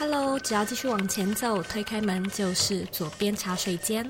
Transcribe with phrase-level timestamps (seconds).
[0.00, 4.02] Hello，只要继续往前走，推开门就是左边茶水间。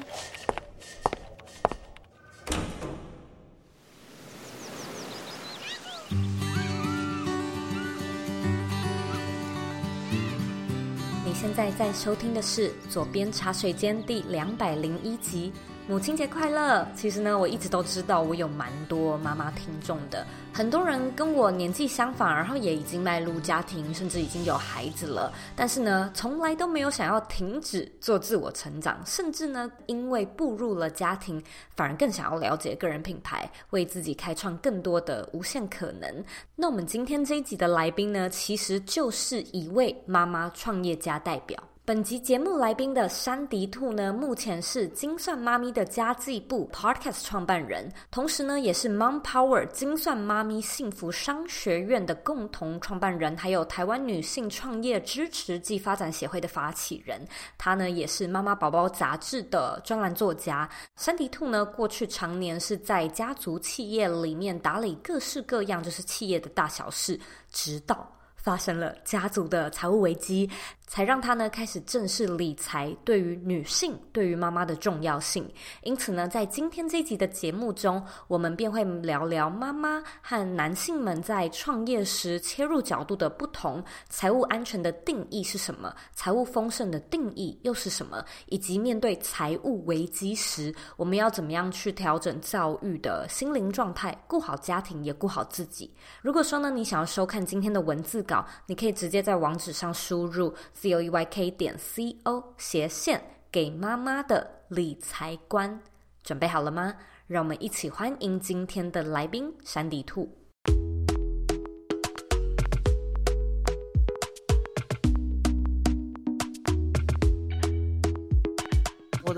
[11.27, 15.53] 你现在在收听的是左边茶水间第两百零一集。
[15.91, 16.87] 母亲节快乐！
[16.95, 25.33] 其实呢，我一直都知道我有蛮多妈妈听众的，很多人跟我年纪相仿，然后也已经迈入家庭，甚至已经有孩子了。
[25.57, 31.43] 但是呢，从来都没有想要停止做自我成长，甚至呢，因为步入了家庭，
[31.75, 36.25] 反而更想要了解个人品牌，为自己开创更多的无限可能。
[36.55, 41.61] 那我们今天这一集的来宾呢，其实就是一位妈妈创业家代表。
[41.91, 57.27] 本集节目来宾的珊迪兔呢，目前是精算妈咪的家计部 Podcast 创办人，同时呢，也是 Mom Power 精算妈咪幸福商学院的共同创办人，还有台湾女性创业支持暨发展协会的发起人。
[57.59, 60.71] 她呢，也是妈妈宝宝杂志的专栏作家。
[60.95, 67.19] 珊迪兔呢，过去常年是在家族企业里面打理各式各样就是企业的大小事，
[67.51, 70.49] 直到发生了家族的财务危机。
[70.91, 75.49] 才让他呢开始正视理财对于女性、对于妈妈的重要性。
[75.85, 95.89] 因此呢，在今天这集的节目中，我们便会聊聊妈妈和男性们在创业时切入角度的不同，财务安全的定义是什么，财务丰盛的定义又是什么，以及面对财务危机时，我们要怎么样去调整教育的心灵状态，顾好家庭也顾好自己。
[96.21, 100.53] 如果说呢，你想要收看今天的文字稿，你可以直接在网址上输入。
[100.81, 105.83] C o e y k 点 c o 斜线给妈妈的理财观，
[106.23, 106.97] 准备好了吗？
[107.27, 110.40] 让我们一起欢迎今天的来宾山地兔。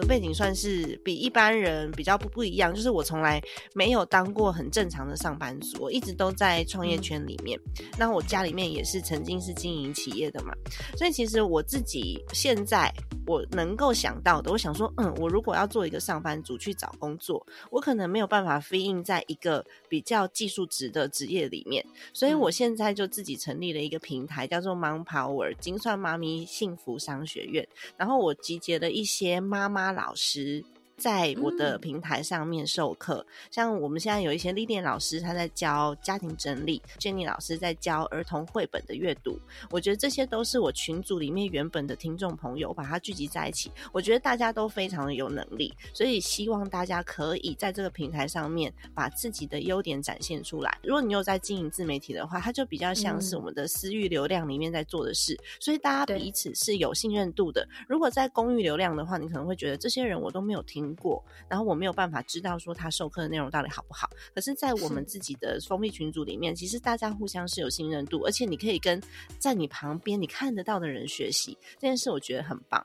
[0.03, 3.41] 的背景算是比一般人比较不不一样，就是我从来
[3.73, 7.59] 没有当过很正常的上班族，我一直都在创业圈里面。
[7.97, 10.53] 那我家里面也是曾经是经营企业的嘛，
[10.97, 12.93] 所以其实我自己现在
[13.27, 29.92] 我能够想到的，我想说，嗯，我如果要做一个上班族去找工作，我可能没有办法 fit in 在一个比较技术职的职业里面，所以我现在就自己成立了一个平台，叫做 Mom Power 精算妈咪幸福商学院，然后我集结了一些妈妈。
[29.93, 30.65] 老师。
[31.03, 39.37] 在我的平台上面授课，嗯、像我们现在有一些历练老师，他在教家庭整理；Jenny 老师在教儿童绘本的阅读。
[39.69, 43.73] 我觉得这些都是我群组里面原本的听众朋友，把它聚集在一起。
[43.91, 50.79] 我觉得大家都非常的有能力，所以希望大家可以在这个平台上面把自己的优点展现出来。
[50.85, 57.67] 如果你有在经营自媒体的话，它就比较像是我们的私域流量里面在做的事，嗯、所以大家彼此是有信任度的。
[57.89, 64.09] 如果在公域流量的话，你可能会觉得这些人我都没有听过，然后我没有办法知道说他授课的内容到底好不好。
[64.35, 69.03] 可是，在我们自己的封闭群组里面，其实大家互相是有信任度，而且你可以跟
[69.39, 72.85] 在你旁边你看得到的人学习这件事，我觉得很棒。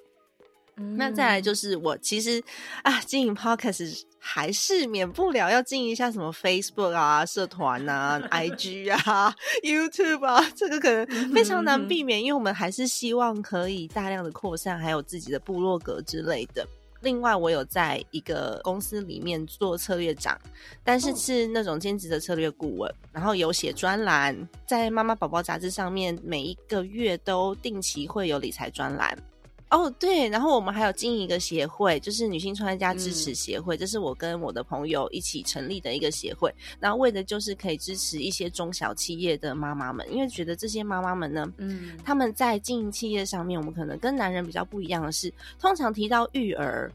[0.80, 2.40] 嗯、那再来就是我其实
[2.84, 16.68] 啊，经营 Podcast 还是免不了要经营一下什么 Facebook 啊、社团啊、 IG 啊、YouTube 啊，这个可能非常难避免，因为我们还是希望可以大量的扩散，还有自己的部落格之类的。
[17.02, 20.40] 另外，我有在一个公司里面做策略长，
[20.84, 24.36] 但是是那种兼职的策略顾问，然后有写专栏，
[24.66, 29.18] 在妈妈宝宝杂志上面，每一个月都定期会有理财专栏。
[29.70, 46.90] 哦，oh, 对，然后我们还有经营一个协会，就是女性创业家支持协会，嗯、这是我跟我的朋友一起成立的一个协会，然后为的就是可以支持一些中小企业的妈妈们，因为觉得这些妈妈们呢，嗯，他们在经营企业上面，我们可能跟男人比较不一样的是，通常提到育儿，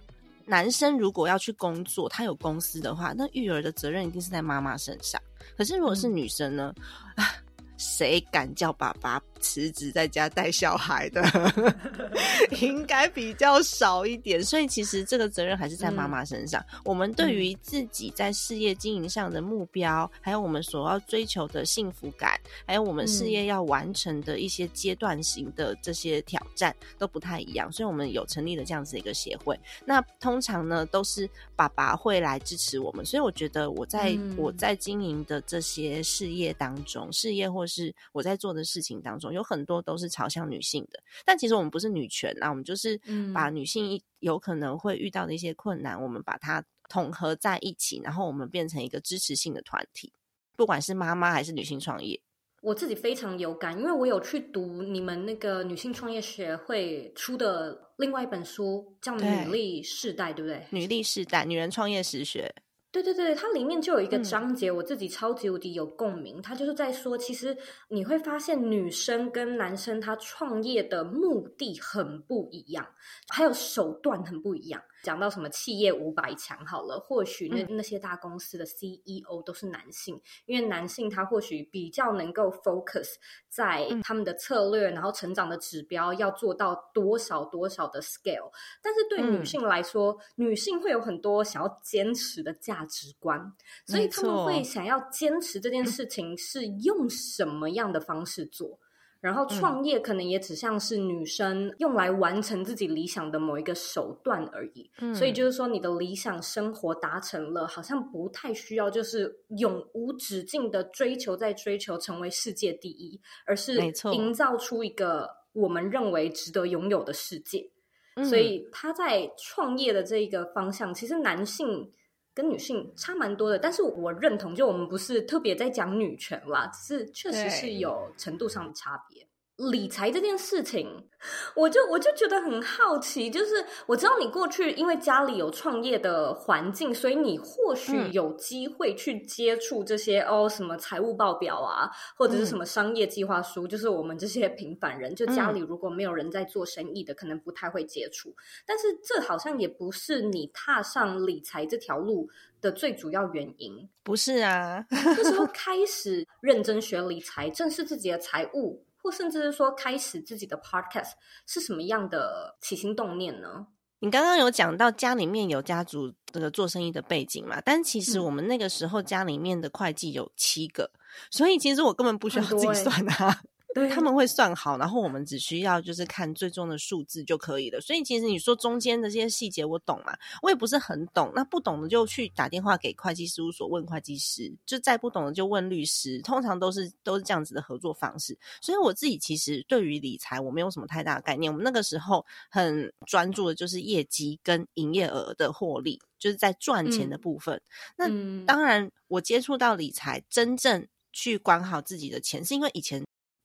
[0.46, 5.20] 男生如果要去工作，他有公司的话，那育儿的责任一定是在妈妈身上，
[5.58, 6.74] 可是如果是女生呢，
[7.16, 7.41] 啊、嗯，
[7.82, 11.20] 谁敢叫爸爸辞职在家带小孩的，
[12.60, 16.64] 应该比较少一点，所以其实这个责任还是在妈妈身上。
[16.72, 29.58] 嗯、我们对于自己在事业经营上的目标，嗯、还有我们所要追求的幸福感，还有我们事业要完成的一些阶段型的这些挑战都不太一样，所以我们有成立了这样子的一个协会。
[29.84, 39.32] 那通常呢，都是爸爸会来支持我们，所以我觉得我在、嗯、我在经营的这些事业当中，事业或是我在做的事情当中。
[39.32, 43.00] 有很多都是朝向女性的，但其实我们不是女权啊，我们就是
[43.32, 50.12] 把女性有可能会遇到的一些困难，嗯、我们把它统合在一起，然后我们变成一个支持性的团体，
[50.56, 52.20] 不管是妈妈还是女性创业。
[52.60, 60.80] 我自己非常有感，因为我有去读你们那个女性创业学会出的另外一本书，叫《女力世代》，对，对不对？
[60.80, 62.54] 女力世代，女人创业实学。
[62.92, 66.42] 对对对，它里面就有一个章节，我自己超级无敌有共鸣。
[66.42, 67.56] 它就是在说，其实
[67.88, 72.86] 你会发现，女生跟男生他创业的目的很不一样，
[73.28, 74.82] 还有手段很不一样。
[75.02, 83.14] 讲到什么企业五百强好了，或许那那些大公司的 CEO 都是男性，嗯、因为男性他或许比较能够 focus
[83.48, 88.50] 在他们的策略，嗯、然后成长的指标要做到多少多少的 scale。
[88.82, 93.52] 但是对女性来说，嗯、女性会有很多想要坚持的价值观，
[93.86, 98.78] 所以他们会想要坚持这件事情是用什么样的方式做。
[99.22, 113.80] 然后创业可能也只像是女生用来完成自己理想的某一个手段而已，嗯、所以就是说你的理想生活达成了，好像不太需要就是永无止境的追求，在追求成为世界第一，而是
[114.12, 117.70] 营造出一个我们认为值得拥有的世界。
[118.16, 121.92] 嗯、所以他在创业的这一个方向，其实男性。
[122.34, 129.26] 跟女性差蛮多的，但是我认同，就我们不是特别在讲女权啦，只是确实是有程度上的差别。
[129.70, 131.06] 理财这件事情，
[131.54, 148.34] 我就我就觉得很好奇，就是我知道你过去因为家里有创业的环境，所以你或许有机会去接触这些、嗯、哦，什么财务报表啊，或者是什么商业计划书，嗯、就是我们这些平凡人，就家里如果没有人在做生意的，嗯、可能不太会接触。
[148.66, 152.28] 但是这好像也不是你踏上理财这条路
[152.60, 154.84] 的最主要原因，不是啊？
[154.90, 158.84] 那时候 开始认真学理财，正视自己的财务。
[159.02, 161.12] 或甚至是说开始自己的 podcast
[161.46, 163.66] 是什么样的起心动念呢？
[163.98, 167.60] 你刚刚有讲到家里面有家族这个做生意的背景嘛？
[167.64, 170.98] 但其实我们那个时候家里面的会计有七个，嗯、
[171.30, 173.40] 所以其实我根本不需要自己算啊。
[173.74, 177.80] 对，他们会算好，然后我们只需要就是看最终的数字就可以了。
[177.80, 180.14] 所以其实你说中间的这些细节我懂嘛？
[180.42, 181.32] 我也不是很懂。
[181.34, 186.20] 那不懂的就去打电话给会计事务所问会计师，就再不懂的就问律师。
[186.20, 188.36] 通常都是都是这样子的合作方式。
[188.60, 191.50] 所以我自己其实对于理财我没有什么太大的概念。
[191.50, 197.58] 我们那个时候很专注的就是业绩跟营业额的获利，就是在赚钱的部分。
[197.96, 203.02] 嗯、那当然，我接触到理财，真正去管好自己的钱，是因为以前。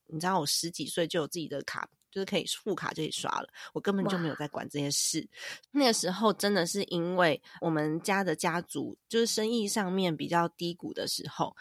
[0.08, 5.28] 你知道我十几岁就有自己的卡，就是可以副卡就可以刷了，我根本就没有在管这些事。
[5.72, 11.56] 那个时候真的是因为我们家的家族就是生意上面比较低谷的时候。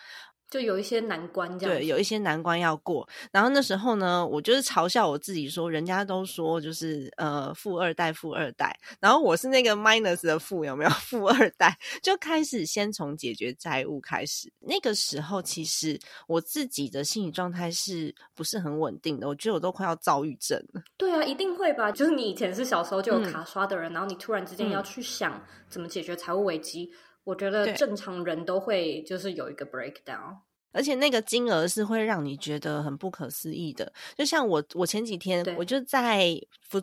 [0.50, 3.08] 就有一些难关，这样对，有一些难关要过。
[3.32, 10.90] 然后那时候呢，我就是嘲笑我自己说，人家都说就是呃富二代，富二代，然后我是那个 minus 的富，有没有？
[11.06, 14.52] 富二代就开始先从解决债务开始。
[14.60, 19.28] 那个时候其实我自己的心理状态是不是很稳定的？
[19.28, 20.82] 我觉得我都快要躁郁症了。
[20.96, 21.92] 对啊，一定会吧？
[21.92, 26.90] 就是你以前是小时候就有卡刷的人，嗯、然后你突然之间要去想怎么解决财务危机。
[27.26, 30.36] 我觉得正常人都会就是有一个 breakdown，
[30.70, 33.92] 而且那个金额是会让你觉得很不可思议的。
[34.16, 36.30] 就像我，我前几天我就在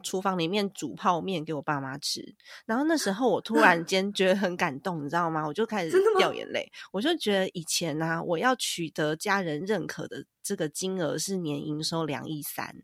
[0.04, 2.36] 厨房里面煮泡面给我爸妈吃，
[2.66, 5.48] 然后那时候我突 然间觉得很感动，你知道吗？
[5.48, 6.70] 我就开始掉眼泪。
[6.92, 12.84] 我就觉得以前呢、啊，我要取得家人认可的这个金额是年营收两亿三，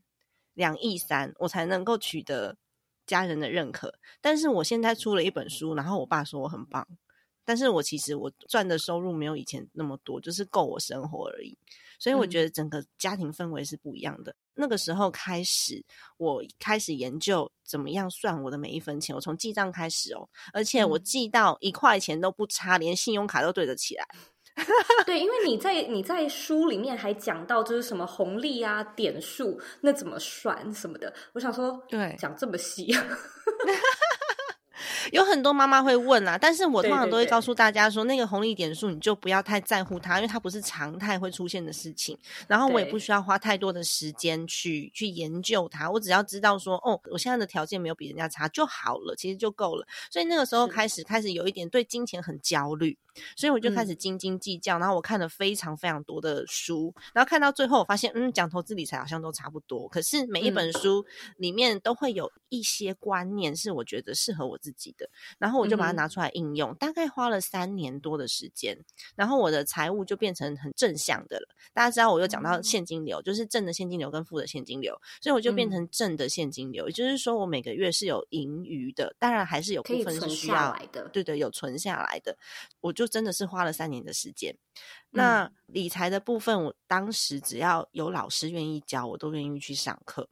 [0.53, 2.56] 两亿三，我才能够取得
[3.06, 3.95] 家人的认可。
[4.21, 6.87] 但是我现在出了一本书，然后我爸说我很棒。
[7.49, 11.57] 但是我其实我赚的收入没有以前那么多，就是够我生活而已。
[11.97, 14.31] 所以我觉得整个家庭氛围是不一样的。
[14.31, 15.83] 嗯、那个时候开始，
[16.18, 19.15] 我开始研究怎么样算我的每一分钱。
[19.15, 24.06] 我从记账开始哦，而且我记到一块钱都不差，连信用卡都对得起来。
[25.07, 31.11] 对， 因为你在你在书里面还讲到就是什么红利啊、点数，那怎么算什么的。
[31.33, 32.94] 我想说，对，讲这么细。
[35.12, 42.18] 有很多妈妈会问啊，但是我通常都会告诉大家说，那个红利点数你就不要太在乎它，因为它不是常态会出现的事情。
[42.48, 49.86] 然后我也不需要花太多的时间去去研究它，我只要知道说，哦，我现在的条件没有比人家差就好了，其实就够了。
[50.09, 52.98] 所以那个时候开始开始有一点对金钱很焦虑，
[53.36, 54.80] 所以我就开始斤斤计较。
[54.80, 59.88] 然后我看了非常非常多的书，然后看到最后我发现，嗯，讲投资理财好像都差不多。
[59.90, 61.06] 可是每一本书
[61.38, 65.09] 里面都会有一些观念是我觉得适合我自自己的。
[65.40, 68.78] 然后我就把它拿出来应用，嗯、大概花了三年多的时间，
[69.16, 71.47] 然后我的财务就变成很正向的了。
[71.73, 82.38] 大家知道，我又讲到现金流，嗯、就是正的现金流跟负的现金流，所以我就变成正的现金流，嗯、也就是说我每个月是有盈余的，当然还是有部分是需要来的，对对，有存下来的。
[82.81, 84.56] 我就真的是花了三年的时间。
[85.11, 90.30] 那理财的部分，我当时只要有老师愿意教，我都愿意去上课。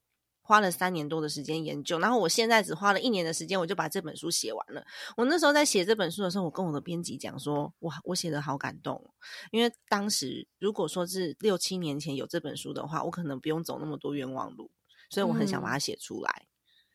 [0.48, 4.82] 花了三年多的时间研究，然后我现在只花了一年的时间，我就把这本书写完了。
[5.18, 9.13] 我那时候在写这本书的时候，我跟我的编辑讲说：“哇，我写的好感动，
[9.51, 14.72] 因为当时如果说是六七年前有这本书的话，我可能不用走那么多冤枉路，
[15.10, 16.47] 所以我很想把它写出来。”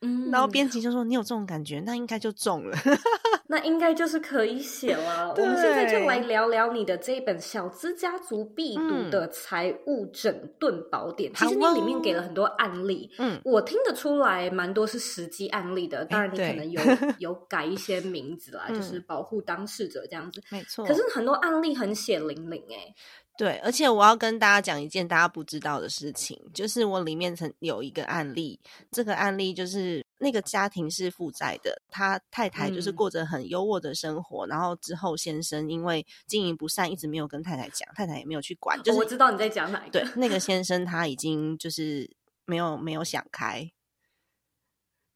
[0.03, 2.77] 嗯嗯，然后编辑就说：“你有这种感觉，那应该就中了，
[3.49, 11.31] 那应该就是可以写了。”我们现在就来聊聊你的这一本小资家族必读的财务整顿宝典。
[11.33, 16.05] 嗯、其实你里面给了很多案例，嗯，我听得出来蛮多是实际案例的。
[16.05, 16.81] 当然，你可能有
[17.19, 20.85] 有改一些名字啦，就是保护当事者这样子，没错。
[20.85, 22.95] 可是很多案例很血淋淋哎。
[23.39, 28.61] 对，而且我要跟大家讲一件大家不知道的事情，就是我里面曾有一个案例，
[28.91, 38.81] 这个案例就是那个家庭是负债的，他太太就是过着很优渥的生活，嗯、然后之后先生因为经营不善，一直没有跟太太讲，太太也没有去管。
[38.83, 40.01] 就是、我知道你在讲哪一个。
[40.01, 42.09] 对，那个先生他已经就是
[42.45, 43.73] 没有没有想开，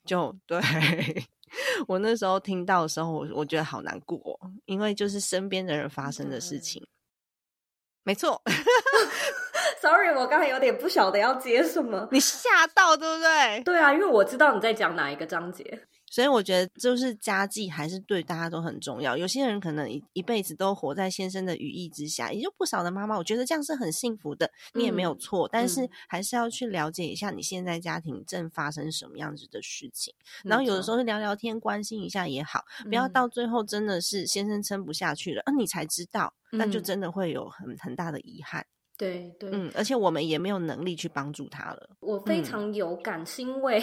[0.06, 0.58] 就对
[1.87, 6.82] 我那时候听到的时候，我我觉得好难过，因为就是身边的人发生的事情。
[6.82, 6.88] 嗯
[8.06, 8.40] 没错，
[9.82, 13.60] Sorry，我刚才有点不晓得要接什么，你吓到对不对？
[13.64, 15.80] 对啊，因为我知道你在讲哪一个章节。
[16.16, 19.18] 所以我觉得，就是家计还是对大家都很重要。
[19.18, 25.46] 有些人可能一一辈子都活在先生的羽翼之下，也就不少的妈妈，我觉得这样是很幸福的，你也没有错。
[25.49, 38.64] 嗯、但是还是要去了解一下你现在家庭正发生什么样子的事情，嗯、然后有的时候是聊聊天，关心一下也好，不要到最后真的是先生撑不下去了，啊，你才知道，那就真的会有很很大的遗憾。
[38.98, 41.90] 对对，嗯，而且我们也没有能力去帮助他了。
[42.00, 43.82] 我非常有感，是因为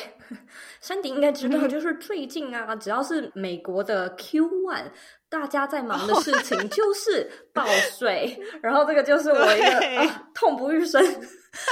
[0.82, 4.86] 山迪应该知道， 就是最近啊，只要是美国的 Q one，
[5.30, 7.66] 大家在忙的事情就是 报
[7.98, 11.04] 税，然后这个就是我一个、啊、痛不欲生，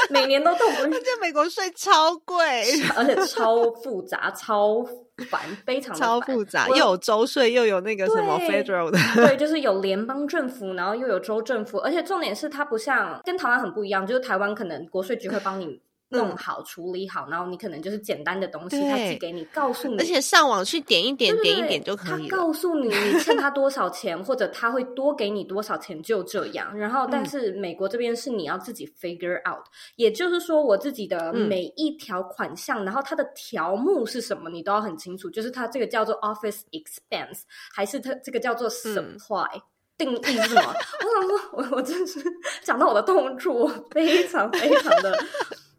[0.09, 1.01] 每年都痛不欲生。
[1.03, 2.63] 这美国税超贵，
[2.95, 4.85] 而且超复杂，超。
[5.21, 15.81] 烦，非常超复杂，又有州税，又有那个什么 federal 的，对， 就是有联邦政府，然后又有州政府，而且重点是它不像跟台湾很不一样，就是台湾可能国税局会帮你。
[16.11, 22.29] 弄好、处理好，然后你可能就是简单的东西，他寄给你，告诉你，而且上网去点一点、点一点就可以了。
[22.29, 26.77] 他告诉你你欠他多少钱， 或者他会多给你多少钱，就这样。
[26.77, 29.65] 然后，但是美国这边是你要自己 figure out，
[29.95, 35.29] 也就是说，我自己的每一条款项，然后它的条目是什么，你都要很清楚。
[35.29, 37.41] 就是它这个叫做 office expense，
[37.73, 39.61] 还是它这个叫做 supply
[39.97, 40.73] 定义是什么？
[41.01, 42.19] 我想说，我我真是
[42.63, 45.17] 讲到我的痛处，我非常非常的。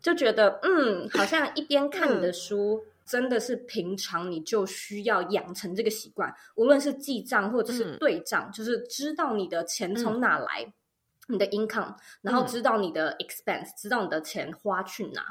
[0.03, 10.65] 就觉得，嗯，好像一边看你的书，嗯、真的是平常你就需要养成这个习惯，无论是记账或者是对账，嗯、就是知道你的钱从哪来，
[11.29, 15.23] 嗯、你的 income，然后知道你的 expense，、嗯、知道你的钱花去哪。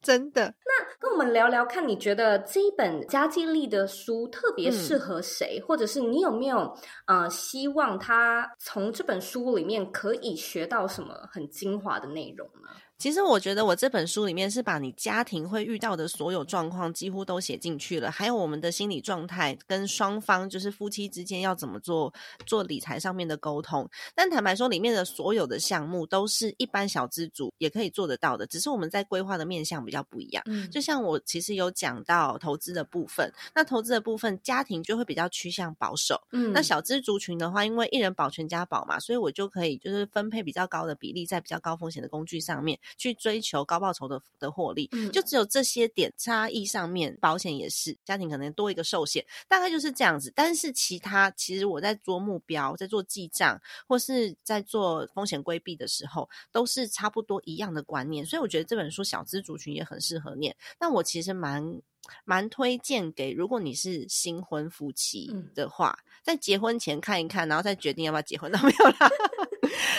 [0.00, 0.54] 真的。
[0.64, 5.58] 那跟我们聊聊看，你觉得这一本加计力的书特别适合谁？
[5.58, 6.72] 嗯、或者是你有没有
[7.06, 12.68] 呃希望他从这本书里面可以学到什么很精华的内容呢？
[12.96, 22.12] 其实我觉得我这本书里面是把你家庭会遇到的所有状况几乎都写进去了，还有我们的心理状态跟双方就是夫妻之间要怎么做
[22.46, 23.88] 做理财上面的沟通。
[24.14, 30.42] 但坦白说，里面的所有的项目都是一般小资族也可以做得到的，只是我们在规划的面向比较不一样。
[30.46, 36.18] 嗯，就像我其实有讲到投资的部分，那投资的部分家庭就会比较趋向保守。
[36.32, 42.78] 嗯，那小资族群的话，因为一人保全家保嘛，所以我就可以就是分配比较高的比例在比较高风险的工具上面。
[42.96, 50.32] 去追求高报酬的的获利，嗯，就只有这些点差异上面，保险也是家庭可能多一个寿险，大概就是这样子。
[50.34, 58.24] 但是其他其实我在做目标，在做记账，或是在做风险规避的时候，都是差不多一样的观念。
[58.24, 60.54] 所以我觉得这本书小资族群也很适合念。
[60.78, 61.80] 那我其实蛮
[62.24, 68.50] 蛮推荐给如果你是新婚夫妻的话，嗯，在结婚前看一看，然后再决定要不要结婚。
[68.52, 69.10] 那没有啦。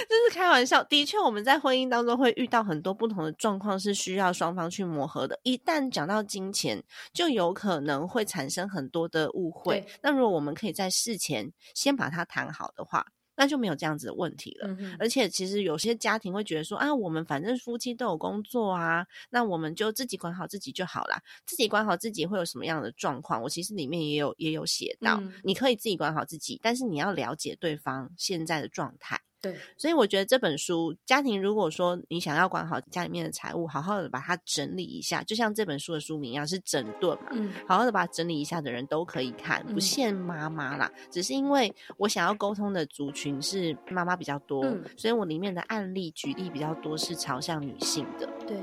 [0.08, 5.40] 这是开玩笑，的确，我们在婚姻当中会遇到很多不同的状况，是需要双方去磨合的。
[5.44, 6.82] 一旦讲到金钱，
[7.14, 9.86] 就有可能会产生很多的误会。
[10.02, 14.68] 那如果我们可以在事前先把它谈好的话，那就没有这样子的问题了。
[14.80, 21.22] 嗯、而且其实有些家庭会觉得说啊，我们反正夫妻都有工作啊，那我们就自己管好自己就好啦。
[21.46, 23.42] 自己管好自己会有什么样的状况？
[23.42, 29.20] 我其实里面也有也有写到，嗯、你可以自己管好自己，但是你要了解对方现在的状态。
[29.46, 48.58] 对，所以我觉得这本书，家庭如果说你想要管好家里面的财务，好好的把它整理一下，就像这本书的书名一样，是整顿嘛，嗯，好好的把它整理一下的人都可以看，不限妈妈啦，嗯，只是因为我想要沟通的族群是妈妈比较多，嗯，所以我里面的案例举例比较多是朝向女性的，对。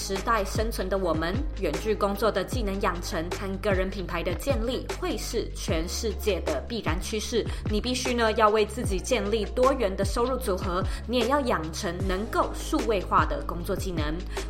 [0.00, 7.44] 时代生存的我们，远距工作的技能养成和个人品牌的建立，会是全世界的必然趋势。
[7.70, 14.02] 你必须呢要为自己建立多元的收入组合，你也要养成能够数位化的工作技能。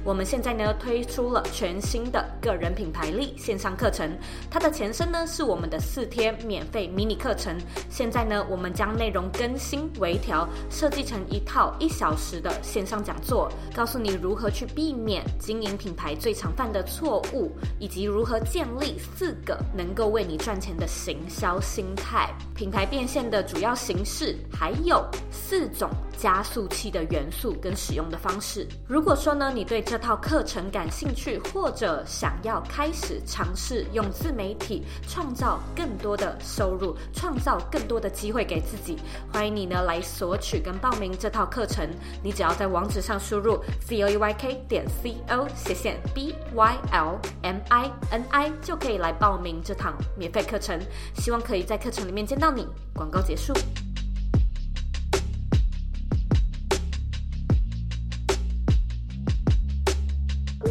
[0.05, 4.09] 我们现在呢推出了全新的个人品牌力线上课程，
[4.49, 7.59] 它的前身呢是我们的四天免费迷你课程。
[7.89, 14.91] 现在呢我们将内容更新微调，设计成一套一小时的线上讲座，告诉你如何去避。
[14.91, 22.33] 避免经营品牌最常犯的错误，以及如何建立四个能够为你赚钱的行销心态。
[22.55, 28.69] 品牌变现的主要形式，还有四种加速器的元素跟使用的方式。
[28.87, 38.99] 如果说呢，你对这套课程感兴趣，或者想要开始尝试用自媒体创造更多的收入，创造更多的机会给自己，
[39.33, 41.89] 欢迎你呢来索取跟报名这套课程。
[42.23, 48.25] 你只要在网址上输入 c o e y k 点 c o 斜线 b y l m i n
[48.31, 50.79] i 就可以来报名这堂免费课程。
[51.17, 52.67] 希望可以在课程里面见到你。
[52.95, 53.53] 广告结束。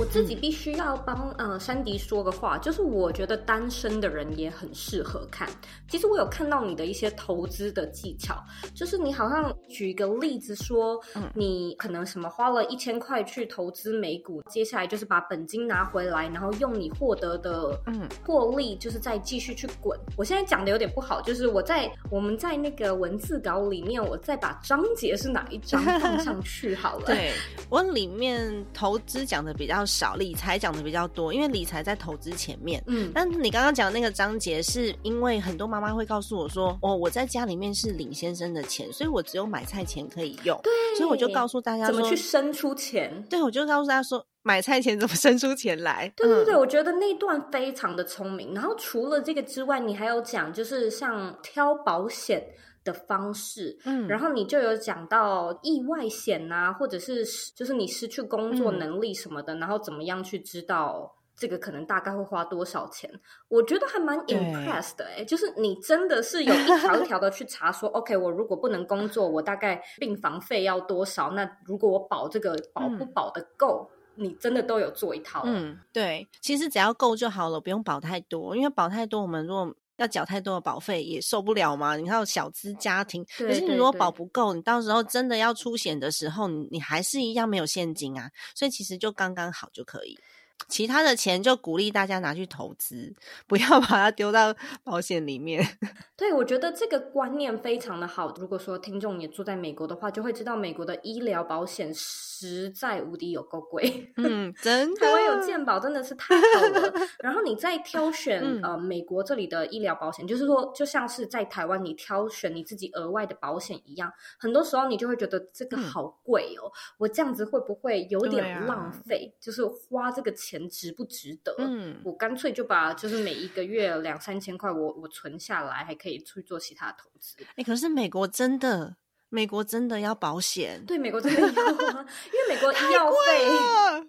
[0.09, 5.47] 自己必须要帮呃珊迪说个话，就是我觉得单身的人也很适合看。
[5.87, 8.35] 其实我有看到你的一些投资的技巧，
[8.73, 19.97] 就是你好像举一个例子说，嗯，你可能什么花了一千块去投资美股，接下来就是把本金拿回来，然后用你获得的嗯获利，就是再继续去滚。
[20.17, 27.05] 我现在讲的有点不好，就是我在我们在那个文字稿里面，我再把章节是哪一章放上去好了。
[27.13, 27.31] 对，
[27.69, 32.81] 我里面投资讲的比较少，理财讲的比较多，因为理财在投资前面。
[32.87, 43.21] 嗯，但你刚刚讲的那个章节，是因为很多妈妈会告诉我说：“哦，我在家里面是领先生的钱，所以我只有买菜钱可以用。”对，所以我就告诉大家怎么去生出钱。
[43.29, 46.09] 对，我就告诉大家说，买菜钱怎么生出钱来？
[46.15, 48.53] 对对对，嗯、我觉得那段非常的聪明。
[48.53, 52.41] 然后除了这个之外，你还有讲，就是像挑保险。
[52.89, 57.23] 的方式，嗯，然后你就有讲到意外险啊，或者是
[57.53, 63.09] 就是你失去工作能力什么的，嗯、然后怎么样去知道这个可能大概会花多少钱？
[63.47, 71.31] 我觉得还蛮 impressed 的哎、欸，就是你真的是有一条一条的去查说， OK，我如果不能工作，我大概病房费要多少？
[71.31, 73.89] 那如果我保这个保不保得够？
[73.91, 75.43] 嗯、你真的都有做一套？
[75.45, 81.95] 嗯，对，其实只要够就好了，不用保太多，因为保太多，我们如果要缴太多的保费也受不了嘛？
[81.95, 88.31] 你看小资家庭，可是你如果保不够，你到时候真的要出险的时候，你你还是一样没有现金啊。
[88.55, 90.17] 所以其实就刚刚好就可以。
[90.67, 93.13] 其他的钱就鼓励大家拿去投资，
[93.47, 95.65] 不要 把它丢到保险里面。
[96.17, 98.33] 对，我觉得这个观念非常的好。
[98.37, 104.11] 如果说听众也住在美国的话，就会知道美国的医疗保险实在无敌有够贵。
[104.17, 106.93] 嗯，真的，台湾有健保真的是太好了。
[107.19, 119.33] 然后你在挑 选、嗯、呃美国这里的医疗保险，就是说就像是在台湾你挑选你自己额外的保险一样，很多时候你就会觉得这个好贵哦，嗯、我这样子会不会有点浪费？
[119.33, 120.48] 啊、就是花这个钱。
[120.49, 121.53] 钱值不值得？
[121.59, 127.35] 嗯，我干脆就把就是每一个月两三千块，我我存下来，还可以去做其他投资。
[127.41, 128.95] 哎、欸，可是美国真的，
[129.29, 130.83] 美国真的要保险？
[130.87, 133.45] 对，美国真的要啊， 因为美国医药费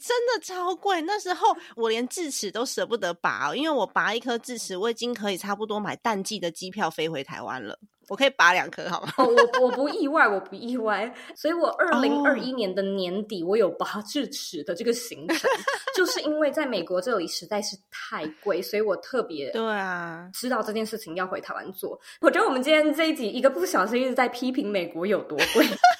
[0.00, 1.03] 真的超贵。
[1.03, 7.79] 那时候我连智齿都舍不得拔，因为我拔一颗智齿，我已经可以差不多买淡季的机票飞回台湾了。
[8.10, 9.12] 我可以拔两颗，好吗？
[9.18, 9.24] 哦，
[9.60, 15.48] 我我不意外，我不意外，所以我二零二一年的年底，我有拔智齿的这个行程，
[15.94, 21.96] 就是因为在美国这里实在是太贵，所以我特别对啊，知道这件事情要回台湾做。
[22.20, 25.64] 我觉得我们今天这一集一个不小心一直在批评美国有多贵。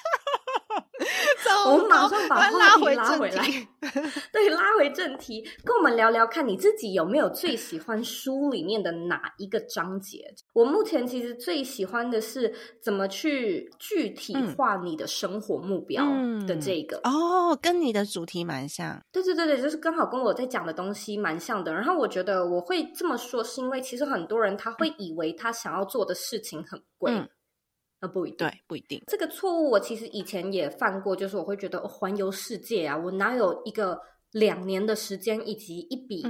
[1.67, 3.45] 我们马上把话题拉回来，
[4.33, 10.33] 对，拉回正题，跟我们聊聊看，你自己有没有最喜欢书里面的哪一个章节？
[10.53, 16.05] 我目前其实最喜欢的是怎么去具体化你的生活目标
[16.47, 19.01] 的这个、嗯、哦，跟你的主题蛮像。
[19.13, 21.73] 对对对对，就是刚好跟我在讲的东西蛮像的。
[21.73, 27.13] 然后我觉得我会这么说，是因为其实很多人他会以为他想要做的事情很贵。
[27.13, 27.29] 嗯
[28.01, 29.03] 呃，不一定，对，不一定。
[29.07, 34.01] 这个错误我其实以前也犯过，就是我会觉得环游世界啊，我哪有一个
[34.33, 36.25] 两年的时间以及一笔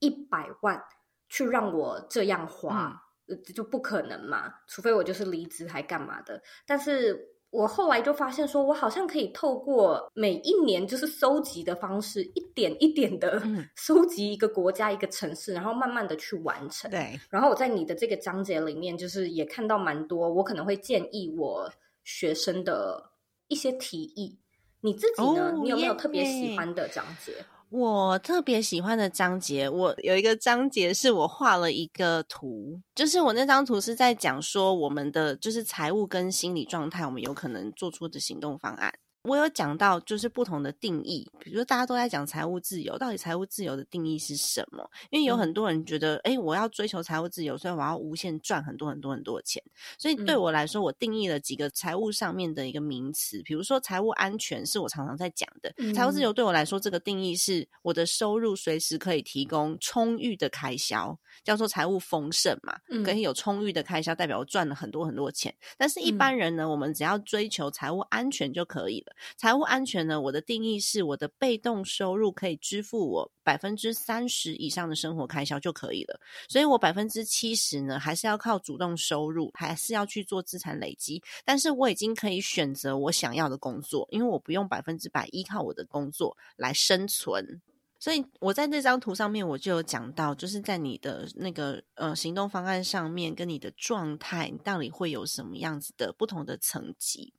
[0.00, 0.82] 一百万
[1.28, 6.42] 去让我这样花，嗯，就不可能嘛，除非我就是离职还干嘛的。
[6.66, 7.33] 但是。
[7.54, 13.40] 我后来就发现，说我好像可以透过每一年就是收集的方式，一点一点的
[13.76, 16.90] 收 集一个国家、一个城市，然后慢慢的去完成。
[16.90, 17.16] 对。
[17.30, 21.70] 然后我在你的这个章节里面，就是也看到蛮多，我可能会建议我
[22.02, 23.10] 学生的
[23.46, 24.36] 一些提议。
[24.80, 25.52] 你自己呢？
[25.54, 27.32] 哦、你有没有特别喜欢的章节？
[27.74, 38.94] 我特别喜欢的章节，我有一个章节是我画了一个图，就是我那张图是在讲说我们的就是财务跟心理状态，我们有可能做出的行动方案。
[39.24, 44.86] 我有讲到，就是不同的定义，比如说大家都在讲财务自由，到底财务自由的定义是什么？
[45.10, 49.62] 因为有很多人觉得，哎、嗯，我要追求财务自由，所以我要无限赚很多很多很多的钱。
[49.98, 55.74] 所以对我来说，我定义了几个财务上面的一个名词，比如说财务安全是我常常在讲的。
[55.94, 65.54] 财务自由对我来说，这个定义是我的收入随时可以提供充裕的开销，叫做财务丰盛嘛，可以有充裕的开销，代表我赚了很多很多钱。
[65.78, 69.13] 但是一般人呢，我们只要追求财务安全就可以了。
[69.36, 76.20] 财务安全呢，我的定义是我的被动收入可以支付我百分之三十以上的生活开销就可以了。
[76.48, 81.22] 所以我百分之七十呢，还是要靠主动收入，还是要去做资产累积。
[81.44, 87.60] 但是我已经可以选择我想要的工作，因为我不用百分之百依靠我的工作来生存。
[88.00, 97.32] 所以我在那张图上面我就有讲到，就是在你的那个呃行动方案上面，跟你的状态，你到底会有什么样子的不同的层级。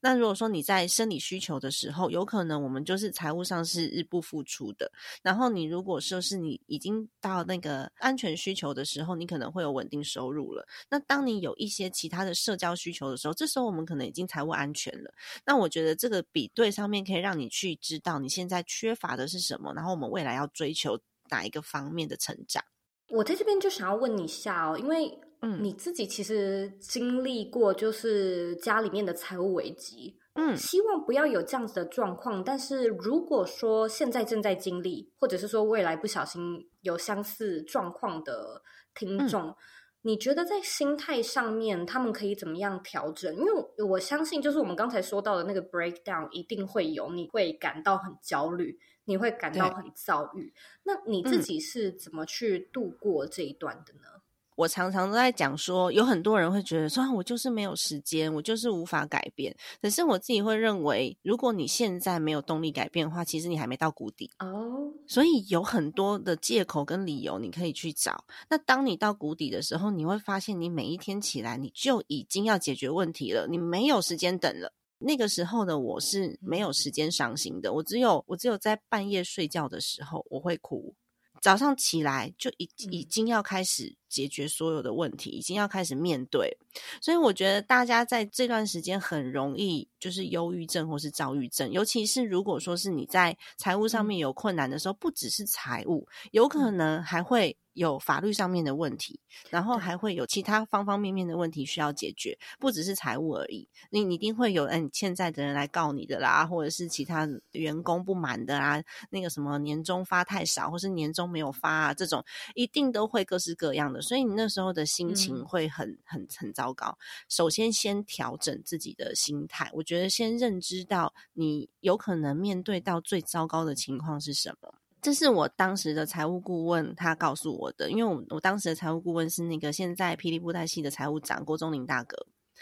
[0.00, 4.90] 那如果说你在生理需求的时候，有可能我们就是财务上是日不敷出的。
[5.22, 10.66] 然后你如果说是你已经到那个安全需求的时候，你可能会有稳定收入了。
[10.88, 15.12] 那当你有一些其他的社交需求的时候，这时候我们可能已经财务安全了。
[15.44, 20.98] 那我觉得这个比对上面可以让你去知道你现在缺乏的是什么，然后我们未来要追求
[21.30, 22.62] 哪一个方面的成长。
[23.08, 25.18] 我在这边就想要问你一下哦，因为。
[25.44, 32.42] 嗯，你自己其实经历过，就是家里面的财务危机，嗯，希望不要有这样子的状况。
[32.42, 38.62] 但是如果说现在正在经历，或者是说未来不小心有相似状况的
[38.94, 39.56] 听众，嗯，
[40.00, 43.34] 你觉得在心态上面他们可以怎么样调整？
[43.36, 50.54] 因为我相信，就是我们刚才说到的那个 breakdown 一定会有，你会感到很焦虑，你会感到很躁郁。
[50.84, 54.22] 那你自己是怎么去度过这一段的呢？
[54.56, 59.54] 我常常都在讲说，有很多人会觉得说，我就是没有时间，我就是无法改变。
[59.82, 64.92] 可是我自己会认为，如果你现在没有动力改变的话，其实你还没到谷底哦。
[65.06, 68.24] 所以有很多的借口跟理由你可以去找。
[68.48, 74.72] 那当你到谷底的时候，你会发现，你每一天起来，你就已经要解决问题了，你没有时间等了。
[74.98, 80.94] 那个时候的我是没有时间伤心的，我只有我只有在半夜睡觉的时候我会哭，
[81.42, 83.96] 早上起来就已已经要开始。
[84.14, 86.56] 解决所有的问题，已经要开始面对，
[87.00, 99.18] 所以我觉得大家在这段时间很容易就是忧郁症或是躁郁症，尤其是如果说是你在财务上面有困难的时候，不只是财务，有可能还会有法律上面的问题，
[99.50, 103.68] 然后还会有其他方方面面的问题需要解决，不只是财务而已。
[103.90, 112.24] 你你一定会有嗯欠债的人来告你的啦，或者是其他员工不满的啦，那个什么年终发太少，或是年终没有发啊，这种
[112.54, 114.03] 一定都会各式各样的。
[114.04, 116.96] 所以你那时候的心情会很、嗯、很很糟糕。
[117.28, 119.68] 首先，先调整自己的心态。
[119.72, 124.72] 我觉得先认知到你有可能面对到最糟糕的情况是什么。
[125.02, 132.16] 这是我当时的财务顾问他告诉我的，因为我我当时的财务顾问是那个现在霹雳布袋戏的财务长郭宗林大哥。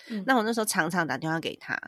[0.09, 1.78] 嗯、那我那时候常常打电话给他，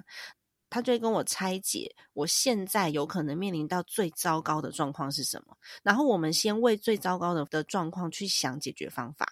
[0.71, 9.27] 他就会跟我拆解我现在有可能面临到最糟糕的状况是什么，然后我们先为最糟糕的的状况去想解决方法。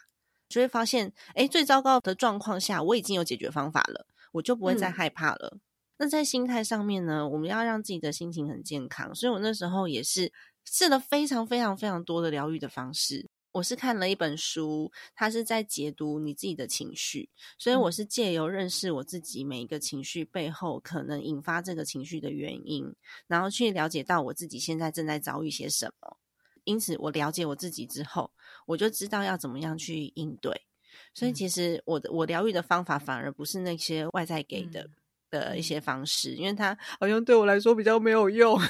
[0.53, 5.51] 就会发现，哎，最糟糕的状况下，我已经有解决方法了，我就不会再害怕了。
[5.55, 5.61] 嗯。
[5.99, 10.33] 那在心态上面呢，我们要让自己的心情很健康，所以我那时候也是
[10.65, 13.29] 试了非常非常非常多的疗愈的方式。
[13.53, 22.95] 我是看了一本书，它是在解读你自己的情绪，所以我是借由认识我自己每一个情绪背后可能引发这个情绪的原因，
[23.27, 26.17] 然后去了解到我自己现在正在遭遇些什么。
[26.65, 28.31] 因此，我了解我自己之后，
[28.67, 30.67] 我就知道要怎么样去应对。
[31.15, 34.83] 所以，其实我的我疗愈的方法反而不是那些外在给的。
[34.83, 34.91] 嗯
[35.33, 38.61] 的一些方式，因为它好像对我来说比较没有用，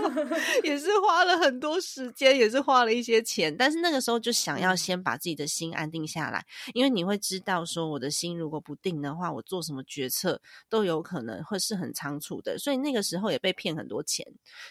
[0.64, 3.54] 也是花了很多时间，也是花了一些钱。
[3.54, 12.58] 但是那个时候就想要先把自己的心安定下来，因为你会知道说，我的心如果不定的话，我做什么决策都有可能会是很仓促的。
[12.58, 14.26] 所以那个时候也被骗很多钱，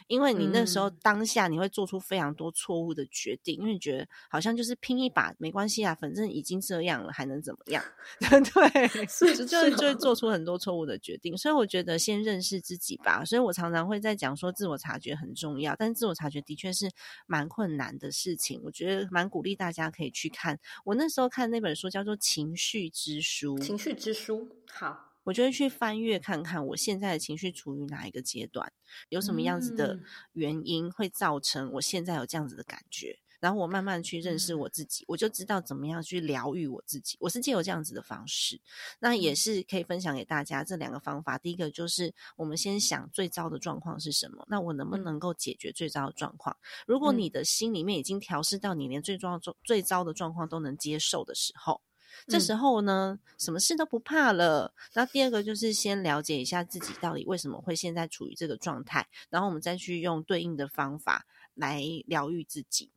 [0.07, 7.83] 因为你那时候当下你会做出非常多错误的决定，因为你觉得好像就是拼一把没关系啊，反正已经这样了，还能怎么样？
[8.19, 11.34] 对，是就就会做出很多错误的决定。
[11.37, 13.23] 所以我觉得先认识自己吧。
[13.25, 16.91] 所以我常常会在讲说自我察觉很重要，但自我察觉的确是
[17.25, 18.61] 蛮困难的事情。
[18.63, 20.59] 我觉得蛮鼓励大家可以去看。
[20.83, 24.47] 我那时候看那本书叫做《情绪之书》，情绪之书。
[24.71, 28.71] 好，我就会去翻阅看看我现在的情绪处于哪一个阶段，
[29.09, 29.99] 有什么样子的
[30.33, 33.19] 原因会造成我现在有这样子的感觉。
[33.39, 37.17] 然后我慢慢去认识我自己，我就知道怎么样去疗愈我自己。
[37.19, 38.59] 我是借由这样子的方式，
[38.99, 41.37] 那也是可以分享给大家这两个方法。
[41.37, 46.55] 第一个就是我们先想最糟的状况是什么，那我能不能够解决最糟的状况？
[46.87, 51.81] 如果你的心里面已经调试到你连最糟最糟的状况都能接受的时候，
[52.27, 54.73] 这时候呢，什么事都不怕了。
[54.93, 62.91] 那第二个就是先了解一下自己到底为什么会现在处于这个状态，然后我们再去用对应的方法来疗愈自己。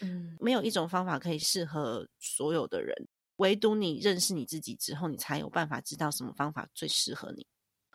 [0.00, 2.94] 嗯，没有一种方法可以适合所有的人，
[3.36, 7.46] 唯独你认识你自己之后，你才有办法知道什么方法最适合你。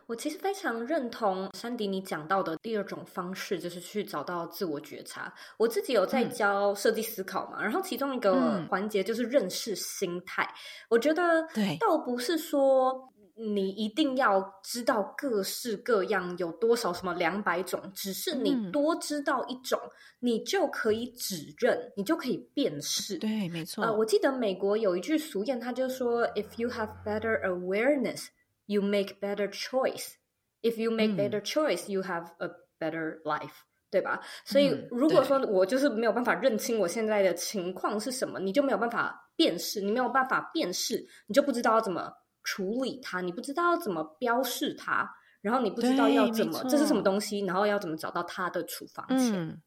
[0.08, 5.34] 我其实非常认同珊迪你讲到的第二种方式，就是去找到自我觉察。
[5.58, 10.44] 我自己有在教设计思考嘛，嗯、然后其中一个环节就是认识心态。
[10.44, 10.56] 嗯、
[10.90, 13.12] 我觉得，对，倒不是说。
[13.38, 23.18] 你一定要知道各式各样有多少什么两百种，只是你多知道一种，嗯、你就可以指认，你就可以辨识。
[23.18, 23.84] 对，没错。
[23.84, 28.28] 呃，我记得美国有一句俗谚，他就说：“If you have better awareness,
[28.68, 30.14] you make better choice.
[30.62, 33.52] If you make better choice, you have a better life。”
[33.92, 34.20] 对吧？
[34.44, 42.12] 所以如果说我就是没有办法认清我现在的情况是什么，你就没有办法辨识，你没有办法辨识，你就不知道要怎么。
[42.46, 49.34] 处理它，你不知道要怎么标示它，然后你不知道要怎么，这是什么东西，然后要怎么找到它的处方箋。
[49.34, 49.62] 嗯，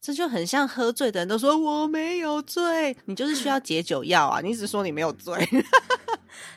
[0.00, 4.40] 这就很像喝醉的人都说我没有醉，你就是需要解酒药啊！
[4.42, 5.34] 你一直说你没有醉，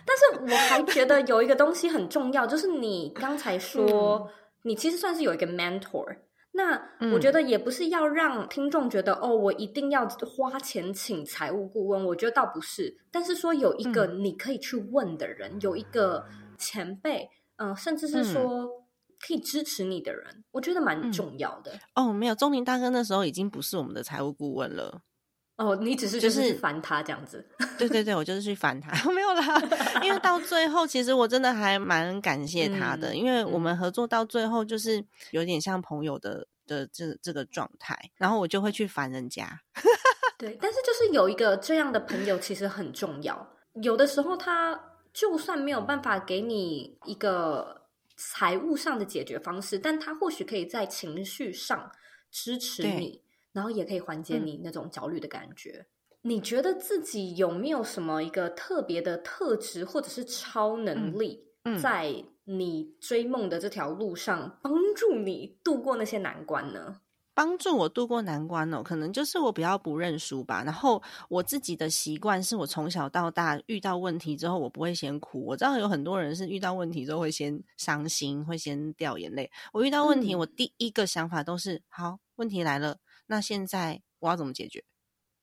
[0.03, 4.29] 但是我还觉得有一个东西很重要，就是你刚才说，嗯，
[4.63, 6.17] 你其实算是有一个 mentor。
[6.57, 12.03] 那我觉得也不是要让听众觉得、嗯、哦，我一定要花钱请财务顾问。
[12.03, 16.25] 我觉得倒不是，但是说有一个你可以去问的人，嗯、有一个
[16.57, 18.67] 前辈，嗯、呃，甚至是说
[19.19, 21.79] 可以支持你的人，嗯、我觉得蛮重要的。
[21.93, 25.01] 哦，没有，钟林大哥那时候已经不是我们的财务顾问了。
[25.57, 27.43] 哦，你只是就是烦他这样子，
[27.79, 29.59] 对对对，我就是去烦他， 没有啦。
[30.03, 39.59] 因为到最后，其实我真的还蛮感谢他的，嗯、因为我们合作到最后就是有点像朋友的的这这个状态，然后我就会去烦人家。
[40.37, 43.55] 对，但是就是有一个这样的朋友其实很重要。
[43.81, 44.79] 有的时候他
[45.11, 51.91] 就算没有办法给你一个财务上的解决方式，但他或许可以在情绪上
[52.29, 53.23] 支持你。
[53.57, 55.87] 然后也可以缓解你那种焦虑的感觉。
[56.21, 61.43] 嗯、你觉得自己有没有什么一个特别的特质或者是超能力，
[61.81, 67.01] 在你追梦的这条路上帮助你度过那些难关呢？
[67.33, 70.63] 帮助我度过难关哦，可能就是我比较不认输吧。
[70.63, 75.45] 然后我自己的习惯是我从小到大遇到问题之后，我不会先哭。
[75.45, 79.51] 我知道有很多人是遇到问题之后会先伤心，会先掉眼泪。
[79.71, 82.97] 我遇到问题，嗯、我第一个想法都是：好，问题来了。
[83.27, 84.83] 那现在我要怎么解决？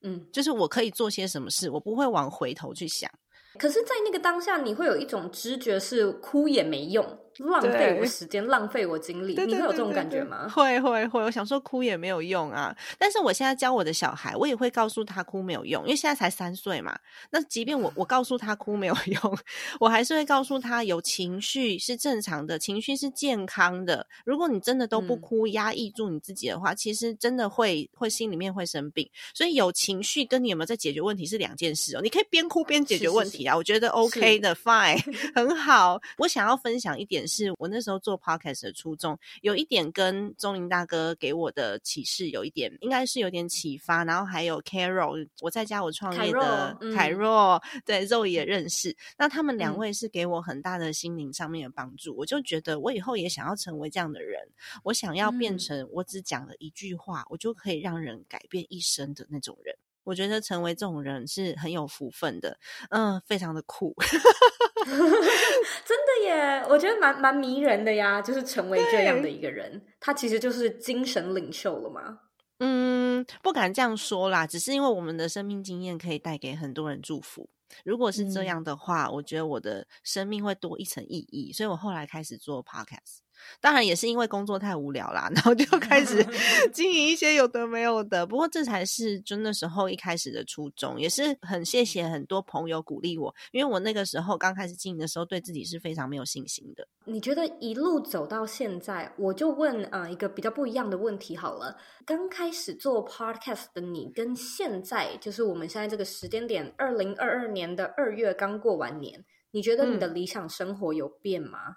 [0.03, 3.11] 嗯，就是我可以做些什么事，我不会往回头去想。
[3.59, 7.19] 可是，在那个当下，你会有一种直觉，是哭也没用。
[7.39, 10.49] 浪费我时间，浪费我精力，你会有这种感觉吗？
[10.49, 12.77] 会会会，我想说哭也没有用啊。
[12.99, 16.97] 但是我现在教我的小孩，我也会告诉他哭没有用，因为现在才三岁嘛。
[17.31, 19.39] 那即便我我告诉他哭没有用，
[19.81, 24.07] 我还是会告诉他有情绪是正常的，情绪是健康的。
[24.25, 29.11] 如果你真的都不哭，压抑住你自己的话，嗯、其实真的会会心里面会生病。
[29.35, 32.01] 所以有情绪跟你有没有在解决问题是两件事哦。
[32.03, 35.03] 你可以边哭边解决问题啊，是是是，我觉得 OK 的，fine，
[35.35, 36.01] 很好。
[36.19, 37.24] 我想要分享一点。
[37.25, 44.05] 点是我那时候做 podcast 的初衷，有一点跟钟林大哥给我的启示有一点，应该是有点启发。
[44.05, 48.95] 然后还有 Carol，我在家我创业的凯若，嗯、对肉也认识。
[49.17, 54.41] 那他们两位是给我很大的心灵上面的帮助，嗯、我就觉得我以后也想要成为这样的人。
[54.83, 59.75] 我想要变成我只讲了一句话，嗯、我就可以让人改变一生的那种人。
[60.05, 62.57] 我觉得成为这种人是很有福分的，
[62.91, 63.95] 嗯，非常的酷，
[64.85, 66.65] 真的耶！
[66.69, 72.21] 我觉得蛮蛮迷人的呀，就是成为这样的一个人，他其实就是精神领袖了嘛。
[72.61, 77.49] 嗯，不敢这样说啦，只是因为我们的生命经验可以带给很多人祝福。
[77.85, 83.24] 如果是这样的话，嗯、我觉得我的生命会多一层意义，所以我后来开始做 podcast。
[83.61, 86.25] 当然也是因为工作太无聊啦， 然后就开始
[86.73, 88.27] 经营一些有的没有的。
[88.27, 96.87] 不过这才是就那时候一开始的初衷，也是很谢谢很多朋友鼓励我，因为我那个时候刚开始经营的时候，对自己是非常没有信心的。
[97.07, 101.77] 你觉得一路走到现在，我就问啊、呃、一个比较不一样的问题好了。
[102.07, 111.59] 刚开始做 podcast 的你，跟现在就是我们现在这个时间点，二零二二年的二月刚过完年，你觉得你的理想生活有变吗？
[111.69, 111.77] 嗯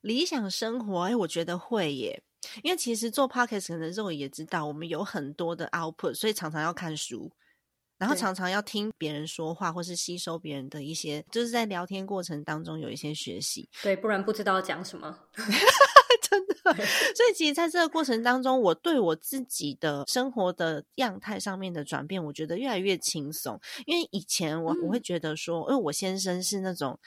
[0.00, 2.22] 理想生活，哎，我觉得会耶，
[2.62, 7.30] 因为其实做 podcast 可能肉也知道，我们有很多的 output，所以常常要看书，
[7.98, 15.18] 然后常常要听别人说话，或是吸收别人的一些，就是在聊天过程当中有一些学习，对，不然不知道讲什么，
[16.22, 16.54] 真的。
[16.74, 26.98] 所以其实在这个过程当中，我对我自己的生活的样态上面的转变，我觉得越来越轻松，因为以前我我会觉得说，因为我先生是那种。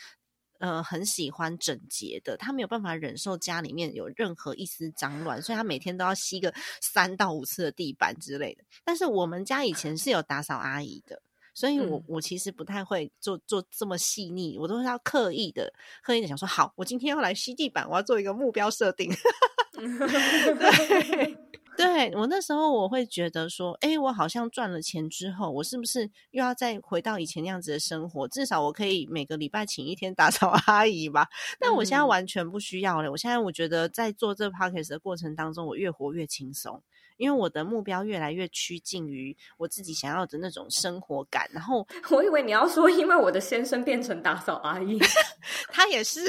[0.59, 8.63] 呃，很喜欢整洁的，他没有办法忍受家里面有任何一丝脏乱，所以他每天都要吸个三到五次的地板之类的。
[8.83, 11.21] 但是我们家以前是有打扫阿姨的，
[11.53, 19.11] 所以我我其实不太会做做这么细腻，我都是要刻意的刻意的想说，好，我今天要来吸地板，我要做一个目标设定。
[19.75, 21.37] 对。
[21.77, 28.27] 对，我那时候我会觉得说，哎，我好像赚了钱之后，我是不是又要再回到以前那样子的生活？
[28.29, 31.27] 至少我可以每个礼拜请一天打扫阿姨吧。
[31.59, 33.11] 但我现在完全不需要了。
[33.11, 36.81] 我现在我觉得在做这个 podcast 的过程当中，我越活越轻松。
[37.17, 44.99] 因为我的目标越来越趋近于我自己想要的那种生活感，然后 我以为你要说，因为我的先生变成打扫阿姨，
[45.71, 46.21] 他也是，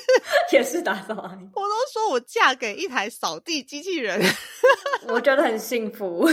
[0.52, 1.48] 也是打扫阿姨。
[1.54, 4.20] 我都说我嫁给一台扫地机器人，
[5.08, 6.28] 我觉得很幸福。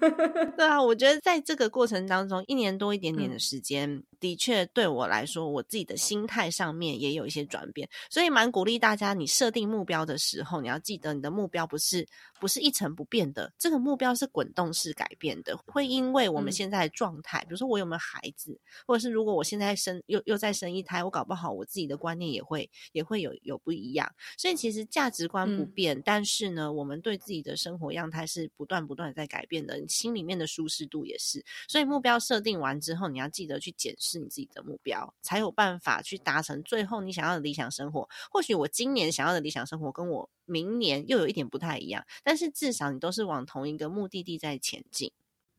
[0.56, 12.06] 对啊，我觉得在这个过程当中，一年多一点点的时间，嗯、的确对我来说，我自己的心态上面也有一些转变，所以蛮鼓励大家，你设定目标的时候，你要记得你的目标不是
[12.40, 29.81] 不是一成不变的，这个目标是滚动式改变的，会因为我们现在的状态，嗯、比如说我有没有孩子，或者是如果我现在生又又再生一胎，我搞不好我自己的观念也会也会有有不一样，所以其实价值观不变，嗯、但是呢，我们对自己的生活样态是不断不断在改变的。
[29.88, 38.08] 心里面的舒适度也是，所以目标设定完之后，你要记得去检视你自己的目标，才有办法去达成最后你想要的理想生活。
[38.30, 45.10] 或许我今年想要的理想生活跟我明年又有一点不太一样，但是至少你都是往同一个目的地在前进。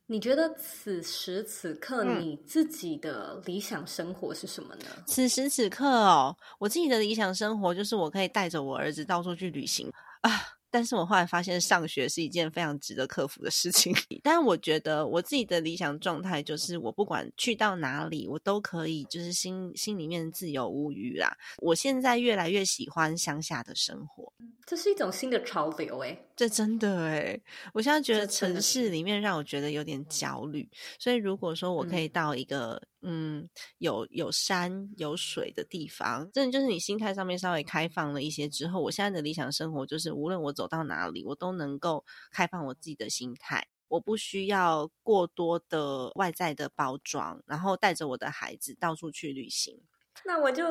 [0.06, 4.86] 你觉得此时此刻你自己的理想生活是什么呢？
[4.98, 9.90] 嗯，此时此刻哦，我自己的理想生活就是我可以带着我儿子到处去旅行
[10.22, 10.30] 啊。
[10.74, 13.96] 但是我后来发现，上学是一件非常值得克服的事情。
[14.24, 21.32] 但是我觉得我自己的理想状态就是，我不管去到哪里，我都可以就是心心里面自由无虞啦。
[21.60, 24.34] 我现在越来越喜欢乡下的生活，
[24.66, 26.18] 这是一种新的潮流诶。
[26.36, 27.40] 这真的诶，
[27.74, 30.68] 我现在觉得城市里面让我觉得有点焦虑。
[30.98, 49.80] 所以如果说我可以到一个嗯，有有山有水的地方，真的就是你心态上面稍微开放了一些之后，我现在的理想生活就是，无论我走到哪里，我都能够开放我自己的心态，我不需要过多的外在的包装，然后带着我的孩子到处去旅行。
[50.26, 50.64] 那我就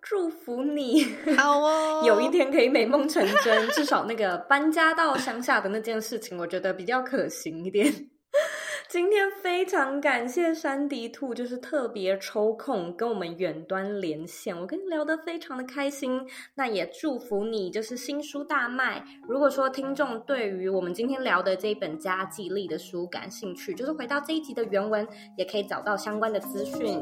[0.00, 1.04] 祝福你，
[1.36, 8.10] 好哦， 有一天可以美梦成真，至少那个搬家到乡下的那件事情，我觉得比较可行一点。
[8.96, 16.26] 今天非常感谢珊迪兔，就是特别抽空跟我们远端连线，我跟你聊得非常的开心。
[16.54, 19.04] 那也祝福你，就是新书大卖。
[19.28, 25.06] 如果说听众对于我们今天聊的这一本家计力的书感兴趣，就是回到这一集的原文，
[25.36, 26.98] 也可以找到相关的资讯。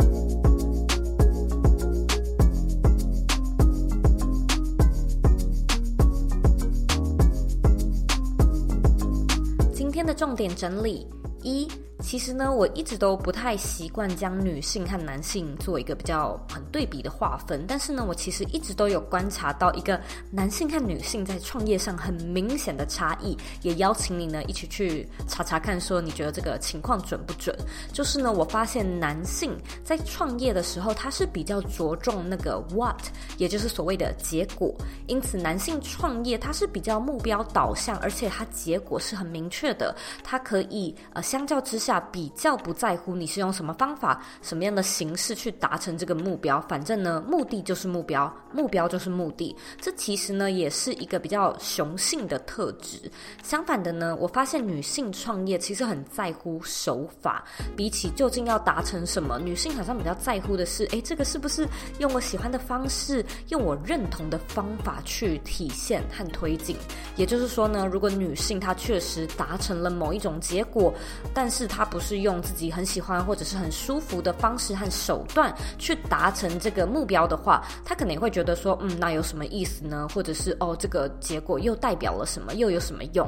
[9.72, 11.06] 今天的重点整理。
[11.44, 11.68] 一
[12.04, 17.64] 其实呢，我一直都不太习惯将女性和男性做一个比较很对比的划分。
[17.66, 19.98] 但是呢，我其实一直都有观察到一个
[20.30, 27.56] 男性和女性在创业上很明显的差异，也邀请你呢一起去查查看，说你觉得这个情况准不准？
[27.90, 33.00] 就是呢，我发现男性在创业的时候，他是比较着重那个 what，
[33.38, 34.74] 也就是所谓的结果。
[35.06, 41.93] 因此，男性创业他是比较目标导向，而且他结果是很明确的，他可以呃，相较之下。
[42.00, 49.54] 比较不在乎你是用什么方法、什么样的形式去达成这个目标，反正呢，目的就是目标，目标就是目的。
[49.80, 53.10] 这其实呢，也是一个比较雄性的特质。
[53.42, 57.44] 相反的呢，我发现女性创业其实很在乎手法，
[57.76, 61.66] 比起究竟要达成什么，女性好像比较在乎的是，诶，这个是不是
[61.98, 66.76] 用我喜欢的方式，用我认同的方法去体现和推进？
[67.16, 70.92] 也就是说呢，如果女性她确实达成了某一种结果，
[71.32, 80.08] 但是她不是用自己很喜欢或者是很舒服的方式和手段去达成这个目标的话，他可能会觉得说，嗯，那有什么意思呢？
[80.14, 82.54] 或者是哦，这个结果又代表了什么？
[82.54, 83.26] 又有什么用？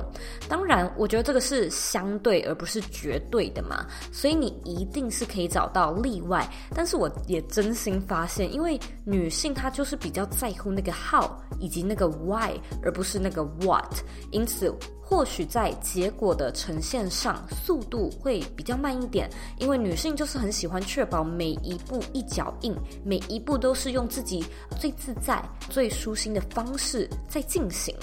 [0.48, 6.48] 当然，我觉得这个是相对而不是绝对的嘛，所以你一定是可以找到例外。
[6.74, 12.52] 但是我也真心发现，因为女性她就是比较在乎那个 how 以及那个 why，
[12.82, 13.94] 而不是那个 what，
[14.30, 14.74] 因此。
[15.08, 24.44] 或许在结果的呈现上，速度会比较慢一点，因为女性就是很喜欢确保每一步一脚印，每一步都是用自己
[24.80, 25.40] 最自在、
[25.70, 27.94] 最舒心的方式在进行。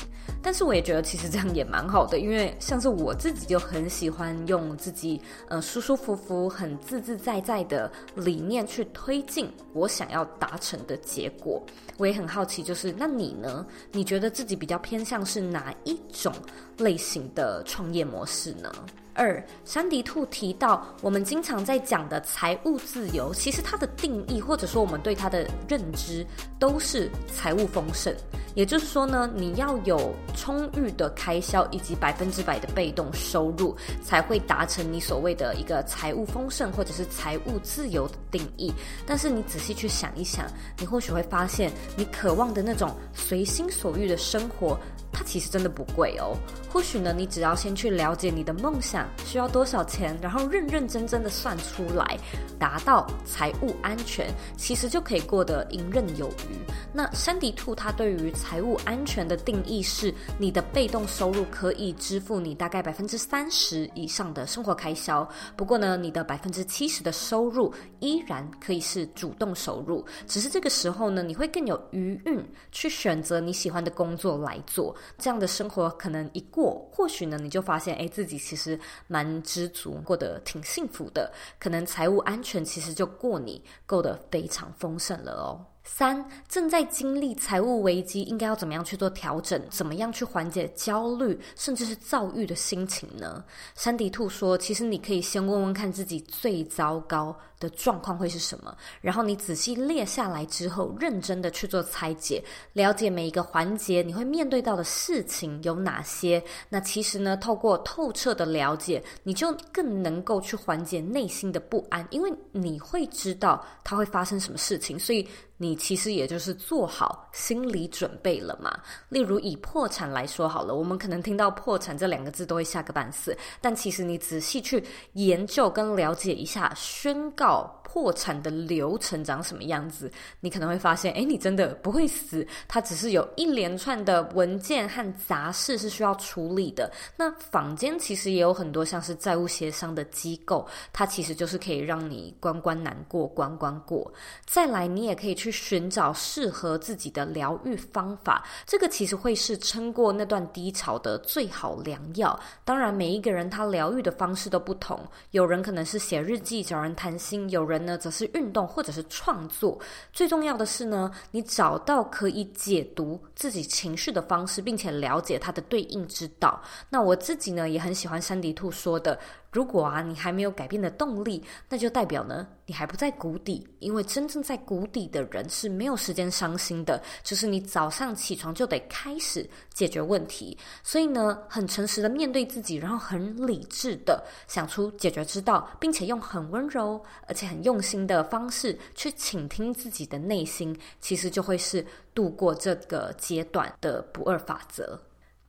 [0.42, 11.64] 但是我也觉得其实这样也蛮好的，因为像是我自己就很喜欢用自己呃舒舒服服、很自自在在的理念去推进我想要达成的结果。
[11.98, 13.66] 我也很好奇，就是那你呢？
[13.92, 16.34] 你觉得自己比较偏向是哪一种
[16.78, 18.70] 类型的创业模式呢？
[19.16, 26.26] 二，珊迪兔提到，我们经常在讲的财务自由，其实它的定义或者说我们对它的认知，
[26.60, 28.14] 都是财务丰盛。
[28.56, 38.72] 也就是说呢，你要有充裕的开销以及百分之百的被动收入，才会达成你所谓的一个财务丰盛或者是财务自由的定义。
[39.08, 40.46] 但是你仔细去想一想，
[40.78, 44.78] 你或许会发现，你渴望的那种随心所欲的生活。
[45.16, 46.36] 它其实真的不贵哦，
[46.72, 52.18] 或许呢，你只要先去了解你的梦想需要多少钱，然后认认真真的算出来，
[52.60, 54.28] 达到财务安全，
[54.58, 56.58] 其实就可以过得游刃有余。
[56.94, 74.96] 那珊迪兔它对于财务安全的定义是，你的被动收入可以支付你大概百分之三十以上的生活开销，不过呢，你的百分之七十的收入依然可以是主动收入，只是这个时候呢，你会更有余韵去选择你喜欢的工作来做。
[75.18, 81.32] 这样的生活可能一过，或许呢，你就发现，哎，自己其实蛮知足，过得挺幸福的。
[81.60, 85.66] 可能财务安全其实就过你够得非常丰盛了哦。
[85.86, 89.62] 三，正在经历财务危机，应该要怎么样去做调整？
[89.70, 93.44] 怎么样去缓解焦虑，甚至是躁郁的心情呢？
[93.76, 102.44] 珊迪兔说，其实你可以先问问看自己最糟糕的状况会是什么，然后你仔细列下来之后，认真的去做拆解，
[102.74, 106.44] 了解每一个环节你会面对到的事情有哪些。
[106.68, 115.26] 那其实呢，透过透彻的了解，你就更能够去缓解内心的不安，因为你会知道它会发生什么事情，所以。
[115.56, 118.78] 你其实也就是做好心理准备了嘛。
[119.08, 124.84] 例如以破产来说好了，我们可能听到破产这两个字都会吓个半死，但其实你仔细去
[125.14, 136.92] 研究跟了解一下宣告 wow 破产的流程长什么样子，你可能会发现，诶，你真的不会死，它只是有一连串的文件和杂事是需要处理的。
[137.16, 144.12] 那坊间其实也有很多像是债务协商的机构，它其实就是可以让你关关难过关关过。
[144.44, 152.40] 再来，你也可以去寻找适合自己的疗愈方法，这个其实会是撑过那段低潮的最好良药。
[152.66, 159.80] 当然，每一个人他疗愈的方式都不同，有人可能是写日记找人谈心，有人呢，则是运动或者是创作。
[160.12, 166.62] 最重要的是呢，你找到可以解读自己情绪的方式，并且了解它的对应之道。
[166.90, 169.20] 那我自己呢，也很喜欢山迪兔说的。
[169.54, 173.66] 如果啊，你还没有改变的动力，那就代表呢，你还不在谷底。
[173.80, 180.58] 因为真正在谷底的人是没有时间伤心的，就是你早上起床就得开始解决问题。
[180.82, 191.86] 所以呢，很诚实的面对自己，然后很理智的想出解决之道，并且用很温柔而且很用心的方式去倾听自己的内心，其实就会是
[192.16, 195.00] 度过这个阶段的不二法则。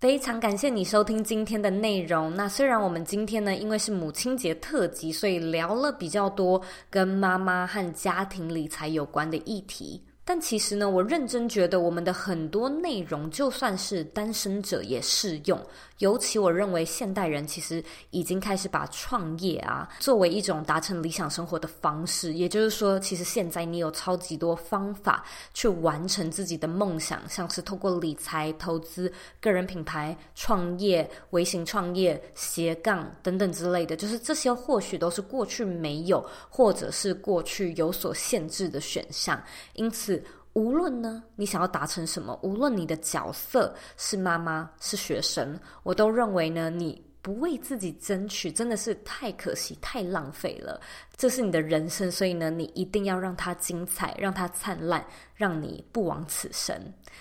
[0.04, 2.30] 非常感谢你收听今天的内容。
[2.36, 10.04] 那虽然我们今天呢，因为是母亲节特辑，所以聊了比较多跟妈妈和家庭理财有关的议题。
[10.22, 15.58] 但其实呢，我认真觉得我们的很多内容，就算是单身者也适用。
[15.98, 22.34] 尤其我认为现代人其实已经开始把创业啊作为一种达成理想生活的方式。
[22.34, 33.96] 也就是说，其实现在你有超级多方法去完成自己的梦想，像是透过理财、投资、个人品牌、创业、微型创业、斜杠等等之类的。
[33.96, 39.42] 就是这些或许都是过去没有，或者是过去有所限制的选项。
[39.74, 40.22] 因此。
[40.54, 50.80] 无论呢，你想要达成什么，无论你的角色是妈妈是学生，我都认为呢，你不为自己争取，真的是太可惜、太浪费了。
[51.16, 56.74] 这是你的人生，所以呢，你一定要让它精彩，让它灿烂，让你不枉此生。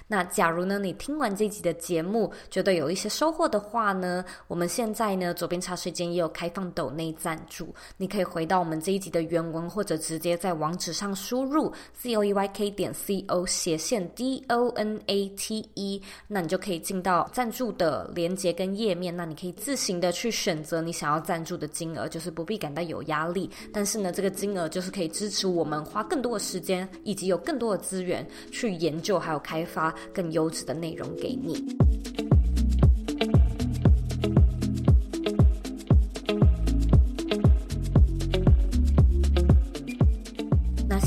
[0.07, 15.67] 那假如呢，你听完这集的节目，觉得有一些收获的话呢，我们现在呢，左边茶水间也有开放抖内赞助，你可以回到我们这一集的原文，或者直接在网址上输入 z o e y k 点 c o 斜线 d o n a t
[15.75, 29.82] e，那你就可以进到赞助的连接跟页面，那你可以自行的去选择你想要赞助的金额，就是不必感到有压力，但是呢，这个金额就是可以支持我们花更多的时间，以及有更多的资源去研究，还有开发
[30.13, 32.32] 更优质的内容给你。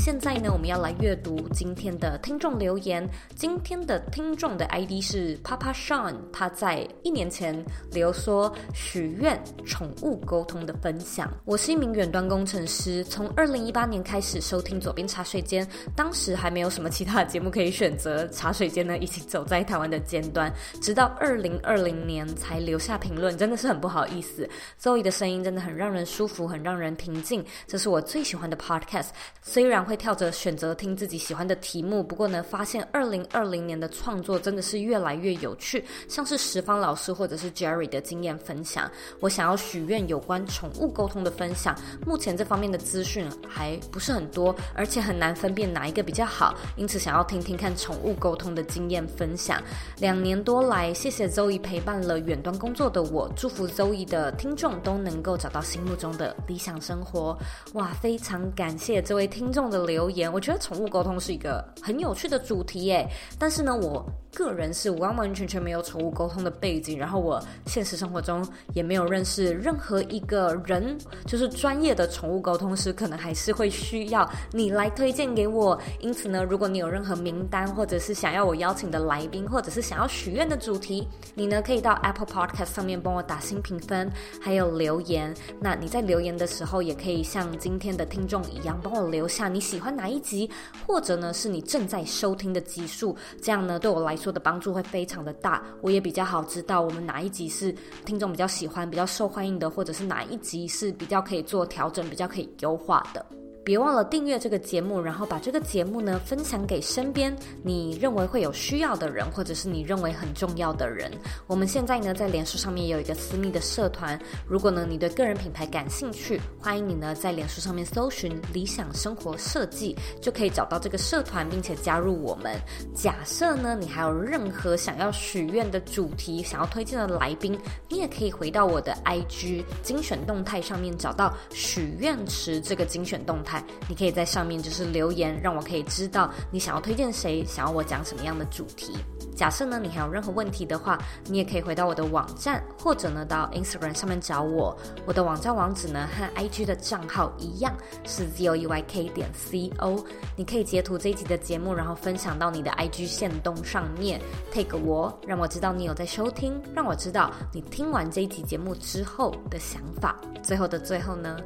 [0.07, 3.05] 现在呢，我们要来阅读今天的听众留言。
[3.35, 7.53] 今天的听众的 ID 是 Papa Sean，他在一年前
[7.91, 11.29] 留说许愿宠物沟通的分享。
[11.43, 20.49] 我是一名远端工程师，从二零一八年开始收听左边茶水间，当时还没有什么其他节目可以选择，茶水间呢一起走在台湾的尖端，
[20.81, 24.49] 直到二零二零年才留下评论，真的是很不好意思。
[24.81, 29.09] Zoe 的声音真的很让人舒服，很让人平静，这是我最喜欢的 Podcast，
[29.41, 29.96] 虽然会。
[29.97, 38.89] 跳着选择听自己喜欢的题目，不过呢，发现二零二零年的创作真的是越来越有趣，像是十方老师或者是 Jerry 的经验分享。
[39.19, 41.75] 我想要许愿有关宠物沟通的分享，
[42.05, 49.61] 目前这方面的资讯还不是很多，而且很难分辨哪一个比较好，因此想要听听看宠物沟通的经验分享。
[49.99, 57.37] 两年多来，谢谢 Zoe 陪伴了远端工作的我，祝福 Zoe 的听众都能够找到心目中的理想生活。
[57.73, 63.07] 哇，非常感谢这位听众的留言，我觉得宠物沟通是一个很有趣的主题耶。
[63.37, 75.79] 但是呢，我个人是完完全全没有宠物沟通的背景，然后我现实生活中也没有认识任何一个人，就是专业的宠物沟通师，可能还是会需要你来推荐给我。
[75.99, 84.11] 因此呢，如果你有任何名单，或者是想要我邀请的来宾，或者是想要许愿的主题，你呢可以到 Apple Podcast 上面帮我打新评分，
[84.41, 85.33] 还有留言。
[85.59, 90.49] 那你在留言的时候，也可以像今天的听众一样，帮我留下你喜欢哪一集，
[90.85, 103.25] 或者呢是你正在收听的集数，这样呢对我来说的帮助会非常的大，我也比较好知道我们哪一集是听众比较喜欢、比较受欢迎的，或者是哪一集是比较可以做调整、比较可以优化的。
[103.67, 111.11] 别忘了订阅这个节目，然后把这个节目呢分享给身边你认为会有需要的人，或者是你认为很重要的人。
[111.47, 119.93] 我们现在呢在脸书上面有一个私密的社团，如果呢你对个人品牌感兴趣，欢迎你呢在脸书上面搜寻“理想生活设计”，
[120.23, 122.57] 就可以找到这个社团，并且加入我们。
[122.95, 127.59] 假设呢你还有任何想要许愿的主题，想要推荐的来宾，
[127.89, 133.56] 你也可以回到我的 IG 精选动态上面找到许愿池这个精选动态。
[133.87, 138.93] 你可以在上面就是留言，让我可以知道你想要推荐谁，想要我讲什么样的主题。
[139.35, 144.75] 假设呢，你还有任何问题的话，你也可以回到我的网站，或者呢到 Instagram 上面找我。
[145.05, 147.71] 我的网站网址呢和 IG 的账号一样，
[148.03, 150.03] 是 zoeyk 点 co。
[150.35, 154.19] 你可以截图这一集的节目，然后分享到你的 IG 线动上面
[154.51, 160.19] ，take 我，让我知道你有在收听，让我知道你听完这一集节目之后的想法。
[160.41, 161.37] 最后的最后呢，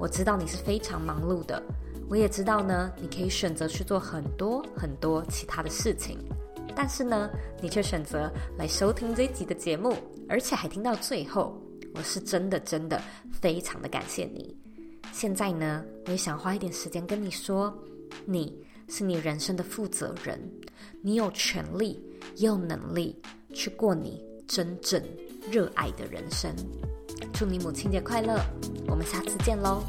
[0.00, 1.62] 我知道你是非常忙碌的，
[2.08, 6.18] 我也知道呢，你可以选择去做很多很多其他的事情。
[6.74, 7.28] 但是呢，
[7.60, 9.94] 你却选择来收听这一集的节目，
[10.26, 11.60] 而且还听到最后，
[11.94, 12.98] 我是真的真的
[13.30, 14.56] 非常的感谢你。
[15.12, 17.70] 现在呢，我也想花一点时间跟你说，
[18.24, 20.40] 你是你人生的负责人，
[21.02, 22.00] 你有权利
[22.36, 23.20] 也有能力
[23.52, 25.02] 去过你真正
[25.50, 26.50] 热爱的人生。
[27.32, 28.38] 祝你母亲节快乐，
[28.86, 29.82] 我们下次见喽。